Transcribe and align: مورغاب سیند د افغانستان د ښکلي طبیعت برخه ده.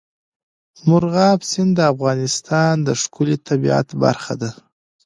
مورغاب 0.87 1.39
سیند 1.49 1.71
د 1.75 1.79
افغانستان 1.93 2.73
د 2.87 2.89
ښکلي 3.01 3.35
طبیعت 3.47 3.87
برخه 4.03 4.33
ده. 4.41 4.51